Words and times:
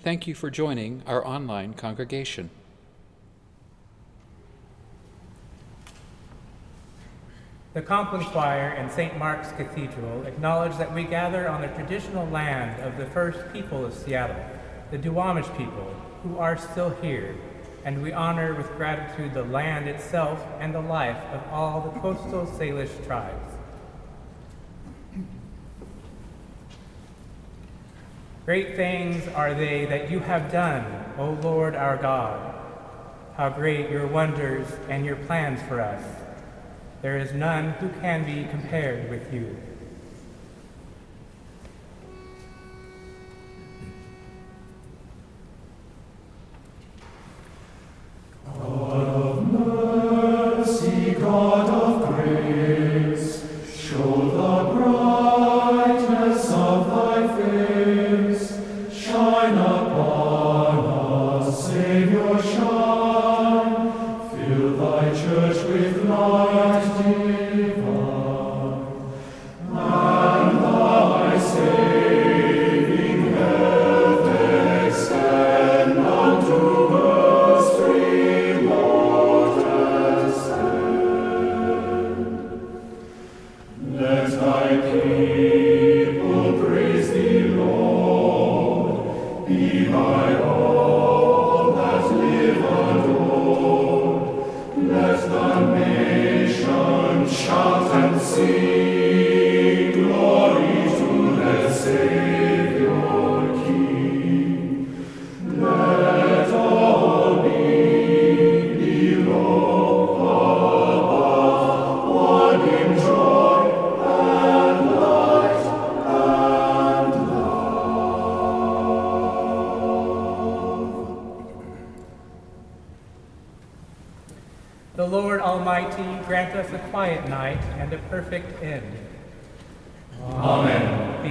Thank 0.00 0.28
you 0.28 0.34
for 0.36 0.48
joining 0.48 1.02
our 1.08 1.26
online 1.26 1.74
congregation. 1.74 2.50
The 7.74 7.82
Compline 7.82 8.24
Choir 8.26 8.68
and 8.68 8.92
St. 8.92 9.18
Mark's 9.18 9.50
Cathedral 9.52 10.24
acknowledge 10.24 10.76
that 10.78 10.94
we 10.94 11.02
gather 11.02 11.48
on 11.48 11.62
the 11.62 11.68
traditional 11.68 12.26
land 12.28 12.80
of 12.82 12.96
the 12.96 13.06
first 13.06 13.40
people 13.52 13.84
of 13.84 13.92
Seattle, 13.92 14.36
the 14.92 14.98
Duwamish 14.98 15.50
people, 15.58 15.94
who 16.22 16.38
are 16.38 16.56
still 16.56 16.90
here 17.02 17.34
and 17.84 18.00
we 18.00 18.12
honor 18.12 18.54
with 18.54 18.70
gratitude 18.76 19.34
the 19.34 19.44
land 19.44 19.88
itself 19.88 20.44
and 20.60 20.72
the 20.72 20.80
life 20.80 21.22
of 21.32 21.42
all 21.52 21.80
the 21.80 22.00
coastal 22.00 22.46
Salish 22.46 23.04
tribes. 23.04 23.57
Great 28.48 28.76
things 28.76 29.28
are 29.34 29.52
they 29.52 29.84
that 29.84 30.10
you 30.10 30.20
have 30.20 30.50
done, 30.50 30.82
O 31.18 31.32
Lord 31.42 31.74
our 31.74 31.98
God. 31.98 32.54
How 33.36 33.50
great 33.50 33.90
your 33.90 34.06
wonders 34.06 34.66
and 34.88 35.04
your 35.04 35.16
plans 35.16 35.60
for 35.68 35.82
us. 35.82 36.02
There 37.02 37.18
is 37.18 37.34
none 37.34 37.72
who 37.72 37.90
can 38.00 38.24
be 38.24 38.48
compared 38.50 39.10
with 39.10 39.34
you. 39.34 39.54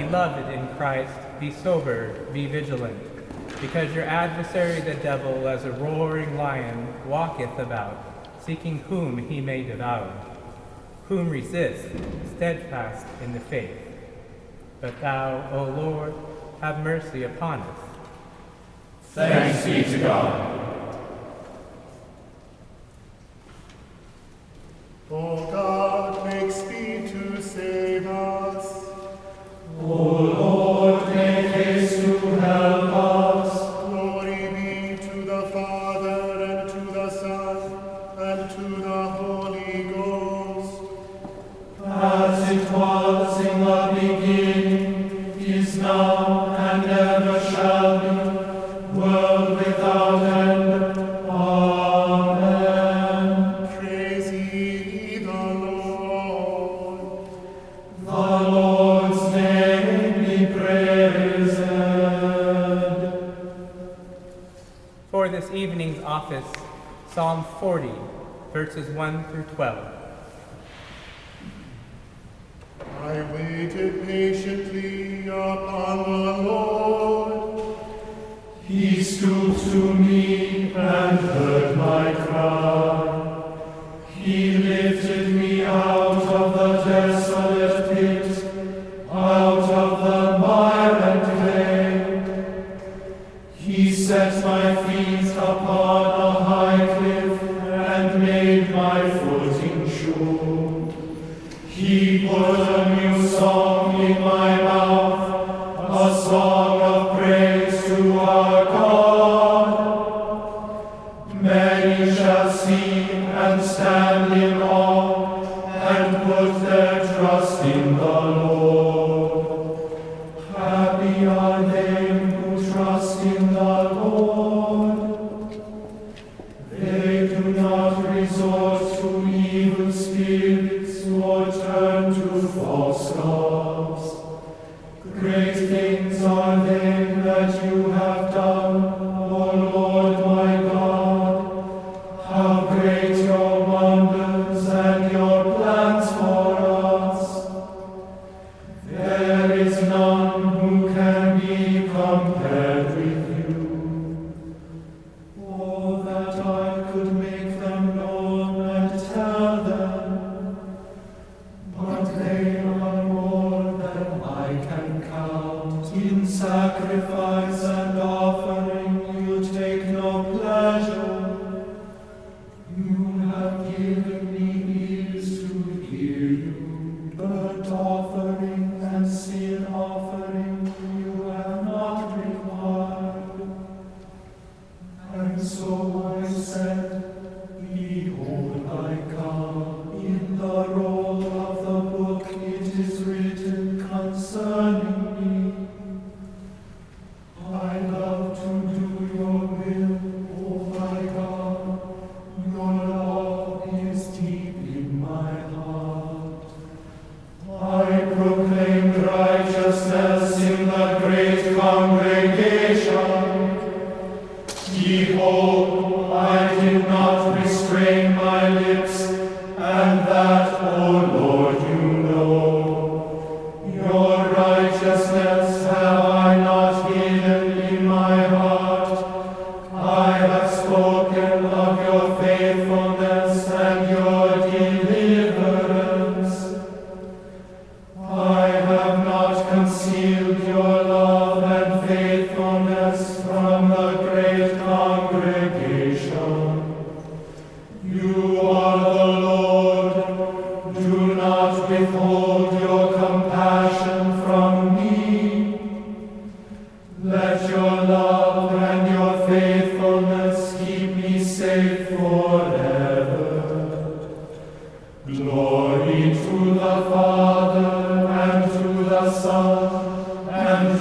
Beloved 0.08 0.54
in 0.54 0.66
Christ, 0.78 1.12
be 1.38 1.52
sober, 1.52 2.14
be 2.32 2.46
vigilant, 2.46 2.98
because 3.60 3.94
your 3.94 4.06
adversary 4.06 4.80
the 4.80 4.94
devil, 4.94 5.50
as 5.50 5.66
a 5.66 5.72
roaring 5.74 6.38
lion, 6.38 6.88
walketh 7.06 7.60
about, 7.60 8.30
seeking 8.40 8.80
whom 8.88 9.18
he 9.18 9.42
may 9.42 9.64
devour, 9.64 10.14
whom 11.10 11.30
resist, 11.30 11.90
steadfast 12.38 13.06
in 13.22 13.34
the 13.34 13.42
faith. 13.42 13.78
But 14.80 14.98
thou, 15.02 15.50
O 15.52 15.66
Lord, 15.66 16.14
have 16.62 16.86
mercy 16.86 17.24
upon 17.24 17.60
us. 17.60 17.80
Thanks 19.12 19.66
be 19.66 19.84
to 19.84 19.98
God. 20.04 20.67
Psalm 67.18 67.44
40, 67.60 67.90
verses 68.54 68.88
1 68.92 69.24
through 69.32 69.42
12. 69.56 69.97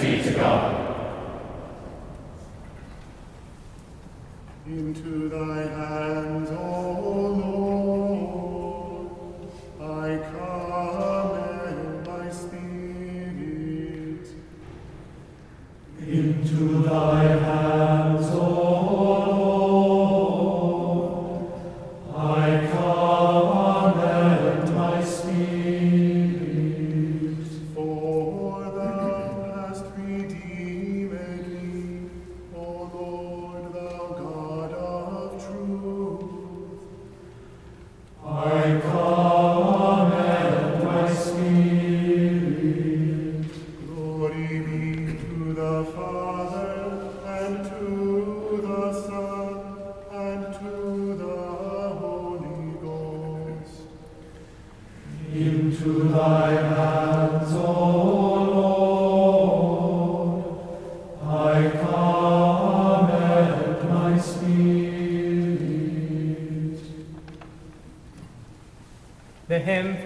be 0.00 0.22
to 0.22 0.30
God. 0.32 0.77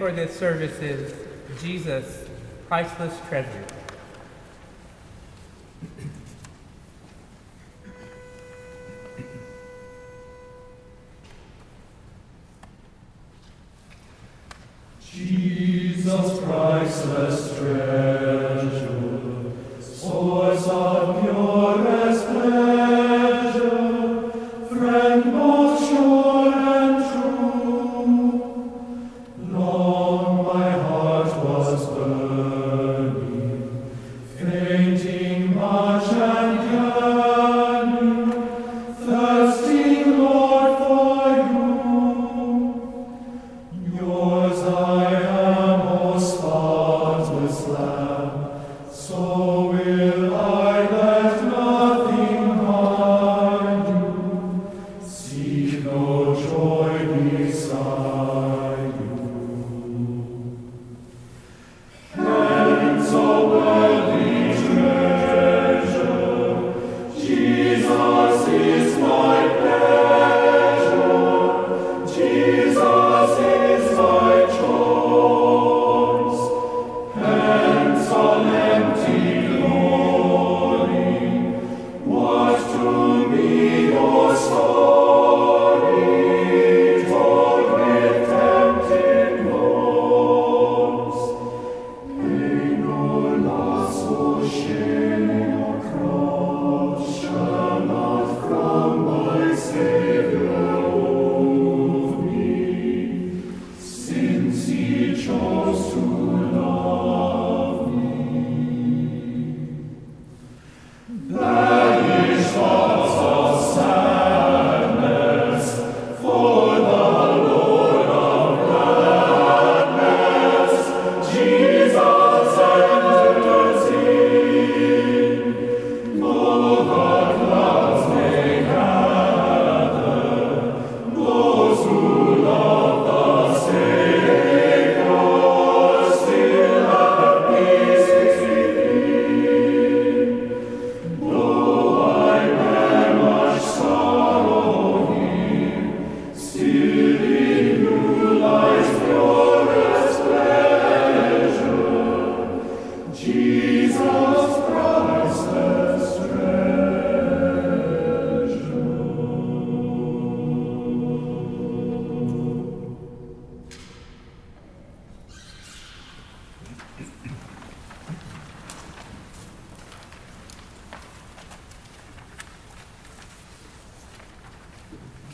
for 0.03 0.11
this 0.11 0.37
service 0.37 0.77
is 0.79 1.13
Jesus, 1.61 2.27
priceless 2.67 3.17
treasure. 3.29 3.65
Jesus, 14.99 16.39
priceless 16.41 17.57
treasure. 17.57 18.12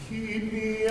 Keep 0.10 0.52
me 0.52 0.88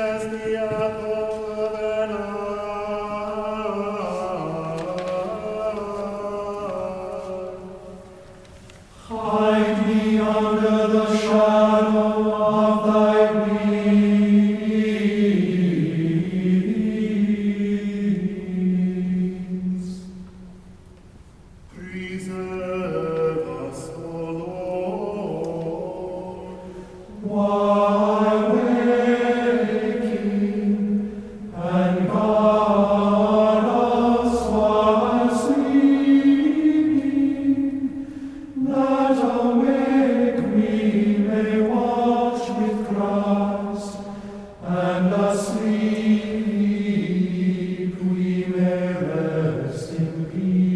rest 49.29 49.93
in 49.93 50.25
peace. 50.31 50.68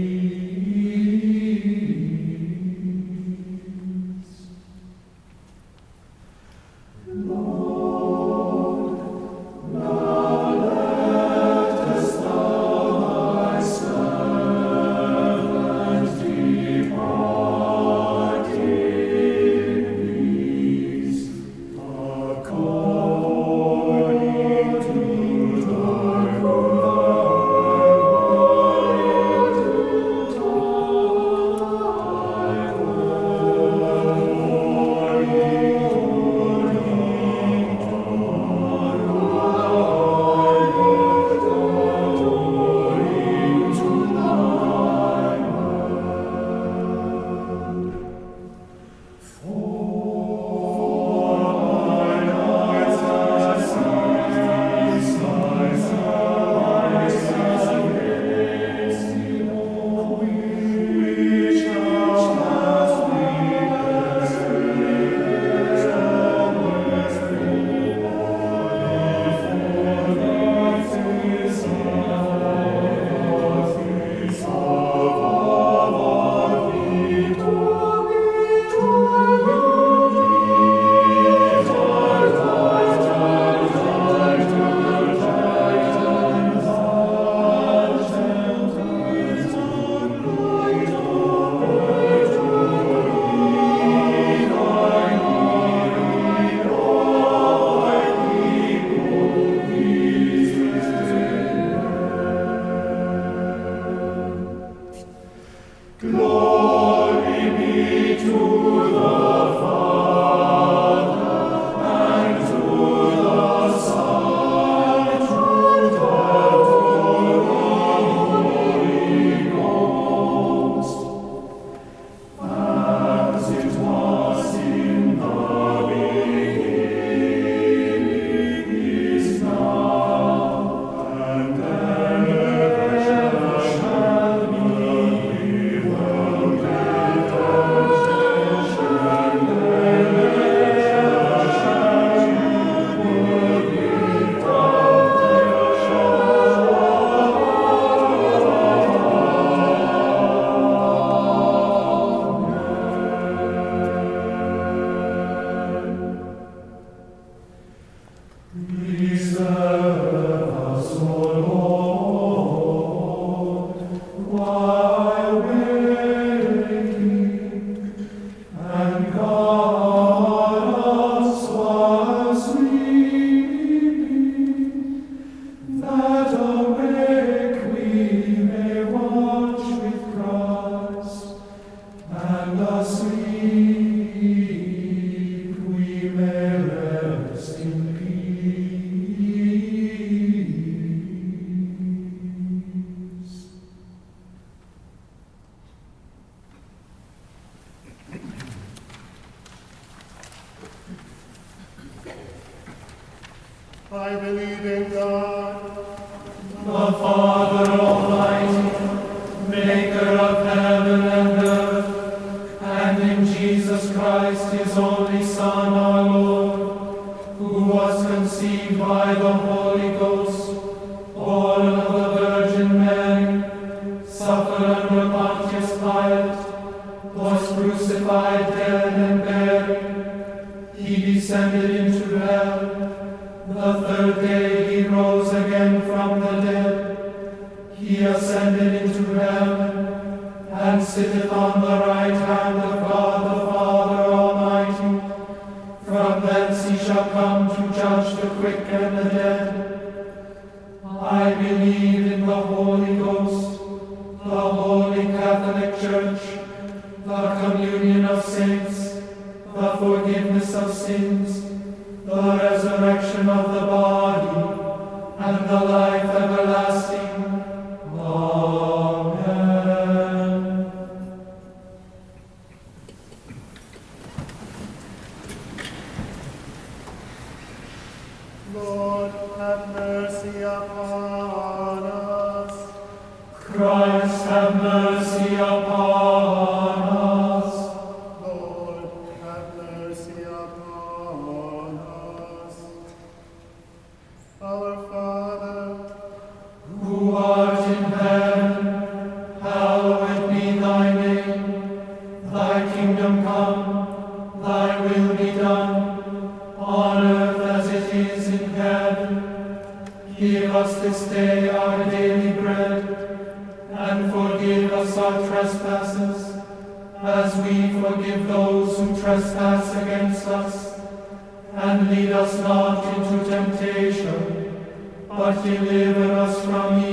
Пасилив 325.16 325.98
нас 325.98 326.38
from 326.44 326.91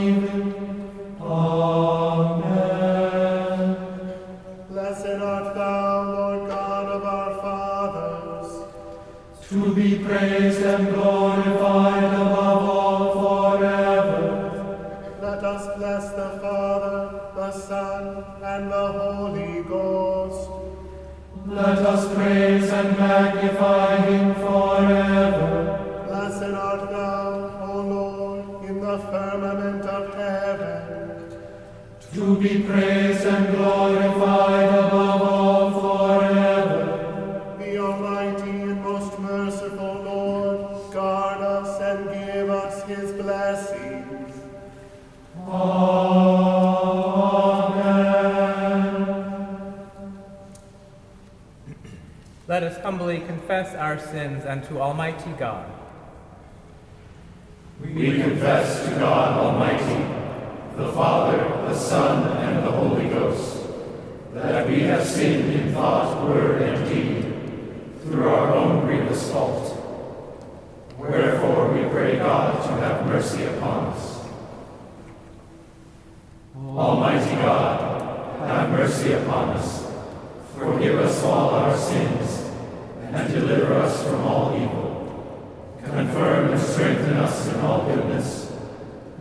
Let 52.50 52.64
us 52.64 52.82
humbly 52.82 53.20
confess 53.20 53.76
our 53.76 54.00
sins 54.00 54.44
unto 54.44 54.80
Almighty 54.80 55.30
God. 55.38 55.72
We 57.80 58.20
confess 58.20 58.90
to 58.90 58.96
God 58.96 59.38
Almighty, 59.38 60.04
the 60.76 60.92
Father, 60.94 61.38
the 61.38 61.76
Son, 61.76 62.28
and 62.40 62.66
the 62.66 62.72
Holy 62.72 63.08
Ghost, 63.08 63.68
that 64.34 64.68
we 64.68 64.80
have 64.80 65.06
sinned 65.06 65.54
in 65.54 65.74
thought, 65.74 66.28
word, 66.28 66.64
and 66.64 66.90
deed, 66.90 68.02
through 68.02 68.28
our 68.28 68.52
own 68.56 68.84
grievous 68.84 69.32
fault. 69.32 69.76
Wherefore 70.98 71.72
we 71.72 71.88
pray 71.90 72.18
God 72.18 72.64
to 72.64 72.72
have 72.84 73.06
mercy 73.06 73.44
upon 73.44 73.90
us. 73.90 74.26
Almighty 76.58 77.36
God, 77.36 78.40
have 78.48 78.72
mercy 78.72 79.12
upon 79.12 79.50
us. 79.50 79.86
Forgive 80.58 80.98
us 80.98 81.24
all 81.24 81.52
our 81.52 81.78
sins 81.78 82.19
and 83.12 83.34
deliver 83.34 83.74
us 83.74 84.04
from 84.04 84.22
all 84.22 84.56
evil. 84.56 84.90
Confirm 85.84 86.52
and 86.52 86.62
strengthen 86.62 87.18
us 87.18 87.48
in 87.48 87.60
all 87.62 87.86
goodness, 87.86 88.52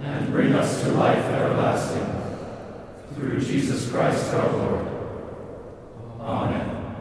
and 0.00 0.30
bring 0.30 0.52
us 0.52 0.82
to 0.82 0.88
life 0.90 1.24
everlasting. 1.24 2.06
Through 3.14 3.40
Jesus 3.40 3.90
Christ 3.90 4.32
our 4.34 4.52
Lord. 4.52 4.88
Amen. 6.20 6.96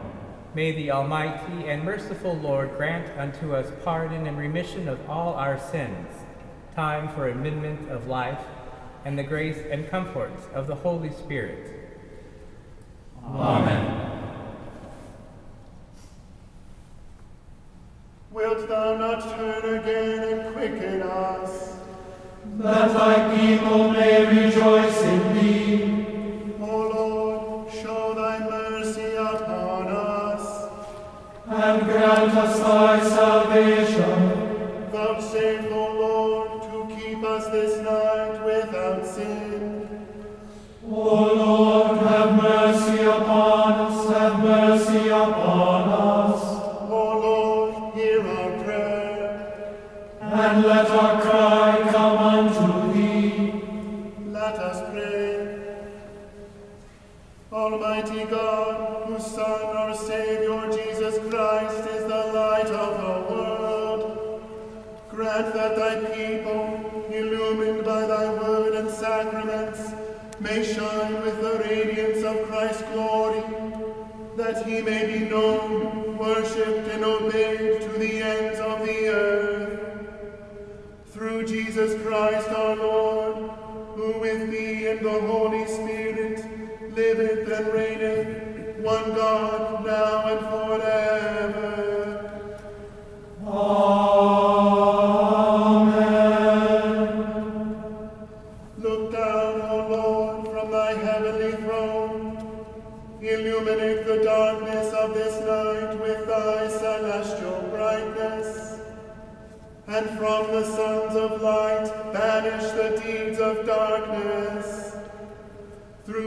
May 0.54 0.72
the 0.72 0.90
Almighty 0.90 1.68
and 1.68 1.84
merciful 1.84 2.34
Lord 2.34 2.76
grant 2.76 3.16
unto 3.18 3.54
us 3.54 3.70
pardon 3.84 4.26
and 4.26 4.38
remission 4.38 4.88
of 4.88 4.98
all 5.08 5.34
our 5.34 5.58
sins, 5.58 6.08
time 6.74 7.08
for 7.14 7.28
amendment 7.28 7.90
of 7.90 8.08
life, 8.08 8.40
and 9.04 9.18
the 9.18 9.22
grace 9.22 9.58
and 9.70 9.88
comforts 9.88 10.42
of 10.54 10.66
the 10.66 10.74
Holy 10.74 11.10
Spirit. 11.12 11.74
Amen. 13.24 13.77
Grant 65.18 65.52
that 65.52 65.74
thy 65.74 65.96
people, 66.14 67.04
illumined 67.10 67.84
by 67.84 68.06
thy 68.06 68.32
word 68.34 68.74
and 68.76 68.88
sacraments, 68.88 69.80
may 70.38 70.62
shine 70.62 71.20
with 71.22 71.40
the 71.40 71.58
radiance 71.58 72.22
of 72.22 72.46
Christ's 72.46 72.82
glory, 72.92 73.42
that 74.36 74.64
he 74.64 74.80
may 74.80 75.18
be 75.18 75.24
known, 75.28 76.16
worshipped, 76.16 76.86
and 76.92 77.02
obeyed 77.02 77.80
to 77.80 77.88
the 77.98 78.22
ends 78.22 78.60
of 78.60 78.86
the 78.86 79.08
earth. 79.08 79.80
Through 81.06 81.48
Jesus 81.48 82.00
Christ 82.06 82.48
our 82.50 82.76
Lord, 82.76 83.50
who 83.96 84.20
with 84.20 84.52
thee 84.52 84.86
and 84.86 85.00
the 85.04 85.20
Holy 85.20 85.66
Spirit 85.66 86.44
liveth 86.94 87.50
and 87.50 87.66
reigneth, 87.72 88.78
one 88.84 89.12
God, 89.16 89.84
now 89.84 90.28
and 90.28 90.40
forever. 90.46 91.07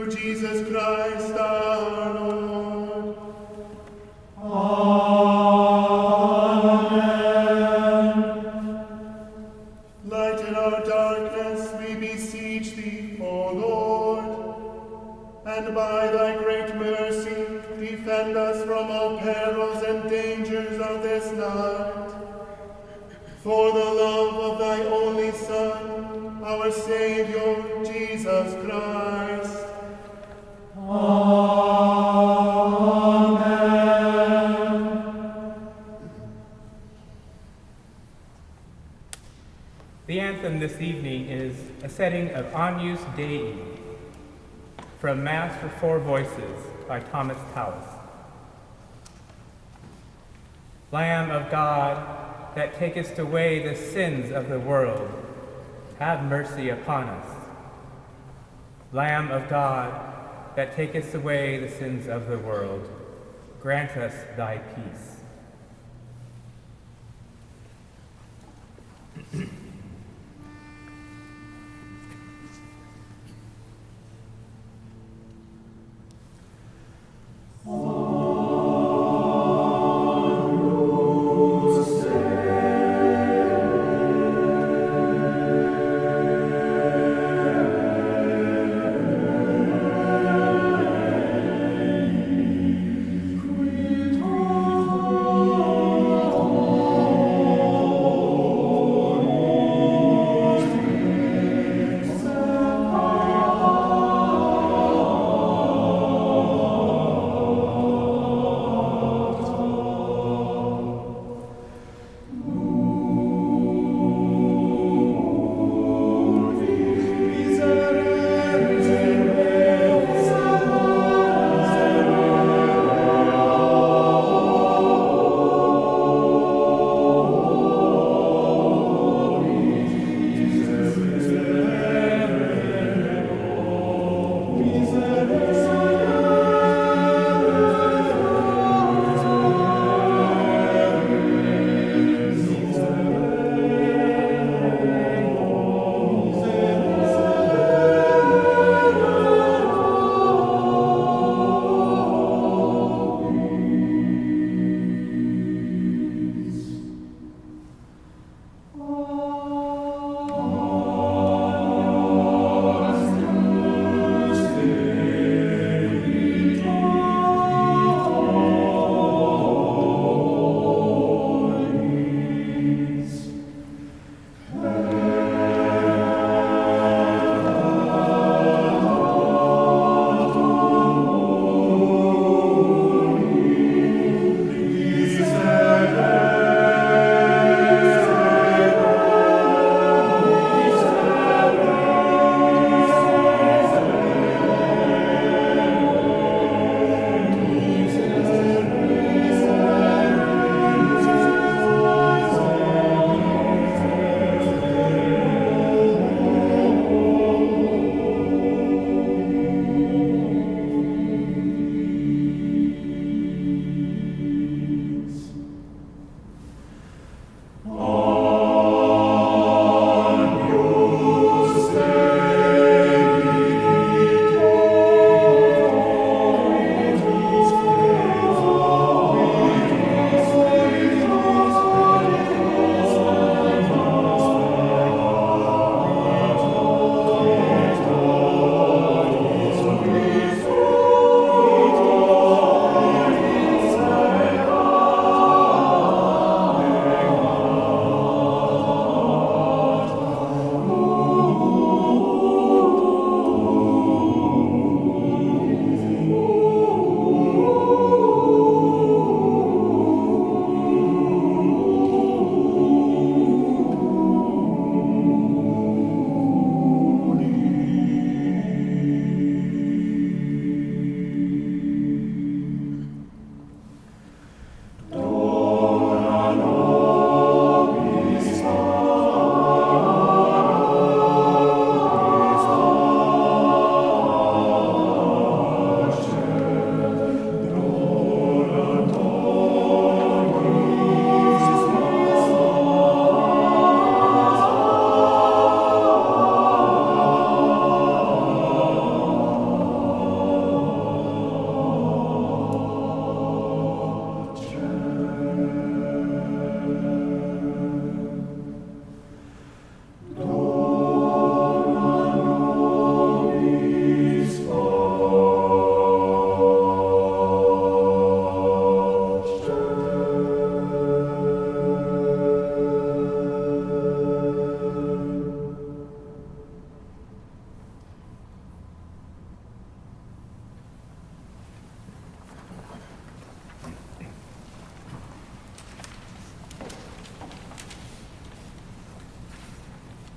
Jesus 0.08 0.68
Christ 0.68 1.36
our 1.36 2.14
Lord. 2.14 2.21
Setting 41.92 42.30
of 42.30 42.46
Agnus 42.54 43.00
Dei 43.16 43.54
from 44.98 45.22
Mass 45.22 45.60
for 45.60 45.68
Four 45.78 45.98
Voices 45.98 46.66
by 46.88 47.00
Thomas 47.00 47.36
Tallis. 47.52 47.84
Lamb 50.90 51.30
of 51.30 51.50
God, 51.50 52.54
that 52.56 52.78
takest 52.78 53.18
away 53.18 53.68
the 53.68 53.76
sins 53.76 54.32
of 54.32 54.48
the 54.48 54.58
world, 54.58 55.10
have 55.98 56.24
mercy 56.24 56.70
upon 56.70 57.08
us. 57.08 57.26
Lamb 58.94 59.30
of 59.30 59.50
God, 59.50 59.92
that 60.56 60.74
takest 60.74 61.14
away 61.14 61.58
the 61.58 61.68
sins 61.68 62.06
of 62.06 62.26
the 62.26 62.38
world, 62.38 62.88
grant 63.60 63.98
us 63.98 64.14
thy 64.38 64.56
peace. 64.56 65.21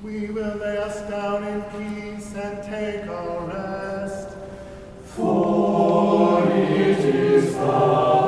We 0.06 0.28
will 0.28 0.58
lay 0.58 0.78
us 0.78 1.02
down 1.10 1.44
in 1.46 1.64
peace 1.64 2.32
and 2.36 2.62
take 2.62 3.08
our 3.10 3.48
rest. 3.48 4.38
For 5.16 6.44
it 6.48 7.00
is 7.00 7.56
thou, 7.56 8.25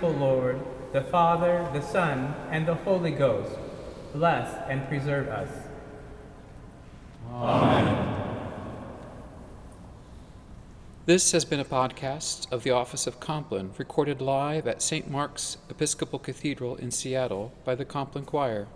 merciful 0.00 0.26
Lord, 0.26 0.58
the 0.92 1.02
Father, 1.02 1.68
the 1.74 1.82
Son, 1.82 2.34
and 2.50 2.66
the 2.66 2.74
Holy 2.74 3.10
Ghost, 3.10 3.58
bless 4.14 4.54
and 4.68 4.88
preserve 4.88 5.28
us. 5.28 5.50
Amen. 7.30 8.16
This 11.04 11.32
has 11.32 11.44
been 11.44 11.60
a 11.60 11.64
podcast 11.66 12.50
of 12.50 12.62
the 12.62 12.70
Office 12.70 13.06
of 13.06 13.20
Compline, 13.20 13.72
recorded 13.76 14.22
live 14.22 14.66
at 14.66 14.80
St. 14.80 15.10
Mark's 15.10 15.58
Episcopal 15.68 16.18
Cathedral 16.18 16.76
in 16.76 16.90
Seattle 16.90 17.52
by 17.64 17.74
the 17.74 17.84
Compline 17.84 18.24
Choir. 18.24 18.68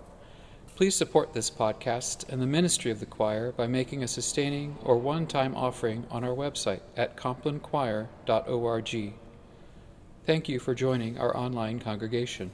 Please 0.77 0.95
support 0.95 1.33
this 1.33 1.51
podcast 1.51 2.29
and 2.29 2.43
the 2.43 2.47
ministry 2.47 2.91
of 2.91 3.01
the 3.01 3.07
choir 3.07 3.53
by 3.53 3.67
making 3.67 4.03
a 4.03 4.09
sustaining 4.09 4.77
or 4.83 4.99
one 4.99 5.27
time 5.27 5.55
offering 5.55 6.05
on 6.11 6.23
our 6.23 6.35
website 6.35 6.81
at 6.97 7.17
complinechoir.org. 7.17 9.15
Thank 10.27 10.49
you 10.49 10.59
for 10.59 10.75
joining 10.75 11.19
our 11.19 11.37
online 11.37 11.81
congregation. 11.81 12.51